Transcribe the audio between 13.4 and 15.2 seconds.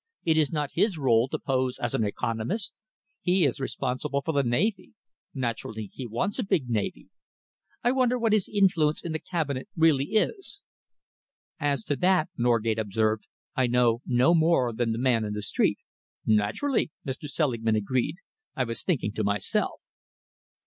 "I know no more than the